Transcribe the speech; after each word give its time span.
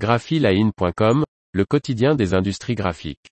graphiline.com, 0.00 1.24
le 1.52 1.64
quotidien 1.66 2.14
des 2.14 2.32
industries 2.32 2.74
graphiques. 2.74 3.28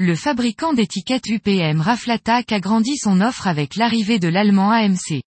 Le 0.00 0.14
fabricant 0.16 0.72
d'étiquettes 0.72 1.28
UPM 1.28 1.80
Raflatac 1.80 2.50
agrandit 2.50 2.96
son 2.96 3.20
offre 3.20 3.46
avec 3.46 3.76
l'arrivée 3.76 4.18
de 4.18 4.26
l'allemand 4.26 4.72
AMC. 4.72 5.22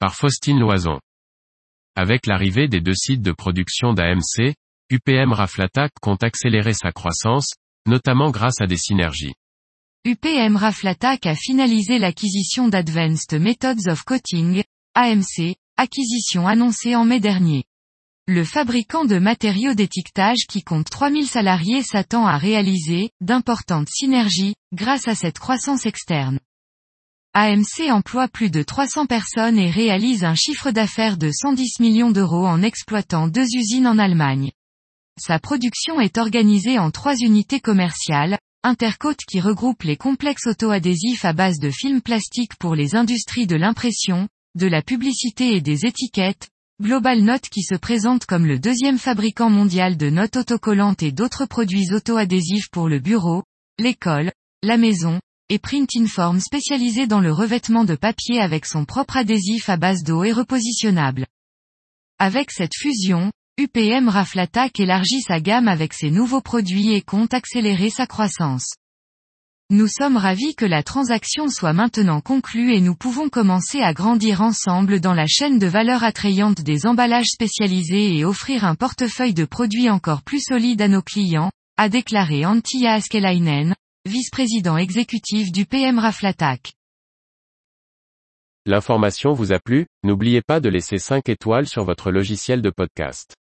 Par 0.00 0.16
Faustine 0.16 0.58
Loison. 0.58 0.98
Avec 1.94 2.26
l'arrivée 2.26 2.66
des 2.66 2.80
deux 2.80 2.94
sites 2.94 3.22
de 3.22 3.32
production 3.32 3.92
d'AMC, 3.92 4.54
UPM 4.90 5.32
Raflatac 5.32 5.92
compte 6.02 6.24
accélérer 6.24 6.74
sa 6.74 6.90
croissance, 6.90 7.54
notamment 7.86 8.32
grâce 8.32 8.60
à 8.60 8.66
des 8.66 8.76
synergies. 8.76 9.34
UPM 10.06 10.54
Raflatac 10.54 11.26
a 11.26 11.34
finalisé 11.34 11.98
l'acquisition 11.98 12.68
d'Advanced 12.68 13.40
Methods 13.40 13.88
of 13.88 14.04
Coating, 14.04 14.62
AMC, 14.94 15.56
acquisition 15.76 16.46
annoncée 16.46 16.94
en 16.94 17.04
mai 17.04 17.18
dernier. 17.18 17.64
Le 18.28 18.44
fabricant 18.44 19.04
de 19.04 19.18
matériaux 19.18 19.74
d'étiquetage 19.74 20.46
qui 20.48 20.62
compte 20.62 20.88
3000 20.90 21.26
salariés 21.26 21.82
s'attend 21.82 22.24
à 22.24 22.38
réaliser 22.38 23.10
d'importantes 23.20 23.88
synergies 23.88 24.54
grâce 24.72 25.08
à 25.08 25.16
cette 25.16 25.40
croissance 25.40 25.86
externe. 25.86 26.38
AMC 27.34 27.90
emploie 27.90 28.28
plus 28.28 28.50
de 28.50 28.62
300 28.62 29.06
personnes 29.06 29.58
et 29.58 29.72
réalise 29.72 30.22
un 30.22 30.36
chiffre 30.36 30.70
d'affaires 30.70 31.16
de 31.16 31.32
110 31.32 31.80
millions 31.80 32.12
d'euros 32.12 32.46
en 32.46 32.62
exploitant 32.62 33.26
deux 33.26 33.48
usines 33.56 33.88
en 33.88 33.98
Allemagne. 33.98 34.52
Sa 35.18 35.40
production 35.40 35.98
est 35.98 36.16
organisée 36.16 36.78
en 36.78 36.92
trois 36.92 37.16
unités 37.16 37.58
commerciales, 37.58 38.38
Intercote 38.68 39.20
qui 39.28 39.38
regroupe 39.38 39.84
les 39.84 39.96
complexes 39.96 40.48
auto-adhésifs 40.48 41.24
à 41.24 41.32
base 41.32 41.60
de 41.60 41.70
films 41.70 42.00
plastiques 42.00 42.56
pour 42.56 42.74
les 42.74 42.96
industries 42.96 43.46
de 43.46 43.54
l'impression, 43.54 44.28
de 44.56 44.66
la 44.66 44.82
publicité 44.82 45.54
et 45.54 45.60
des 45.60 45.86
étiquettes, 45.86 46.48
Global 46.82 47.22
Note 47.22 47.48
qui 47.48 47.62
se 47.62 47.76
présente 47.76 48.26
comme 48.26 48.44
le 48.44 48.58
deuxième 48.58 48.98
fabricant 48.98 49.50
mondial 49.50 49.96
de 49.96 50.10
notes 50.10 50.34
autocollantes 50.34 51.04
et 51.04 51.12
d'autres 51.12 51.46
produits 51.46 51.92
auto-adhésifs 51.92 52.68
pour 52.72 52.88
le 52.88 52.98
bureau, 52.98 53.44
l'école, 53.78 54.32
la 54.64 54.78
maison, 54.78 55.20
et 55.48 55.60
Print 55.60 55.88
Inform 55.94 56.40
spécialisé 56.40 57.06
dans 57.06 57.20
le 57.20 57.32
revêtement 57.32 57.84
de 57.84 57.94
papier 57.94 58.40
avec 58.40 58.66
son 58.66 58.84
propre 58.84 59.16
adhésif 59.16 59.68
à 59.68 59.76
base 59.76 60.02
d'eau 60.02 60.24
et 60.24 60.32
repositionnable. 60.32 61.28
Avec 62.18 62.50
cette 62.50 62.74
fusion, 62.76 63.30
UPM 63.58 64.10
Raflatac 64.10 64.80
élargit 64.80 65.22
sa 65.22 65.40
gamme 65.40 65.66
avec 65.66 65.94
ses 65.94 66.10
nouveaux 66.10 66.42
produits 66.42 66.92
et 66.92 67.00
compte 67.00 67.32
accélérer 67.32 67.88
sa 67.88 68.06
croissance. 68.06 68.74
Nous 69.70 69.88
sommes 69.88 70.18
ravis 70.18 70.54
que 70.54 70.66
la 70.66 70.82
transaction 70.82 71.48
soit 71.48 71.72
maintenant 71.72 72.20
conclue 72.20 72.74
et 72.74 72.82
nous 72.82 72.94
pouvons 72.94 73.30
commencer 73.30 73.80
à 73.80 73.94
grandir 73.94 74.42
ensemble 74.42 75.00
dans 75.00 75.14
la 75.14 75.26
chaîne 75.26 75.58
de 75.58 75.66
valeur 75.66 76.04
attrayante 76.04 76.60
des 76.60 76.86
emballages 76.86 77.30
spécialisés 77.30 78.14
et 78.18 78.26
offrir 78.26 78.66
un 78.66 78.74
portefeuille 78.74 79.32
de 79.32 79.46
produits 79.46 79.88
encore 79.88 80.22
plus 80.22 80.44
solide 80.46 80.82
à 80.82 80.88
nos 80.88 81.00
clients, 81.00 81.50
a 81.78 81.88
déclaré 81.88 82.44
Antia 82.44 82.92
Askelainen, 82.92 83.74
vice-président 84.04 84.76
exécutif 84.76 85.50
du 85.50 85.64
PM 85.64 85.98
Raflatac. 85.98 86.74
L'information 88.66 89.32
vous 89.32 89.52
a 89.52 89.60
plu, 89.60 89.86
n'oubliez 90.02 90.42
pas 90.42 90.60
de 90.60 90.68
laisser 90.68 90.98
5 90.98 91.30
étoiles 91.30 91.66
sur 91.66 91.84
votre 91.84 92.10
logiciel 92.10 92.60
de 92.60 92.68
podcast. 92.68 93.34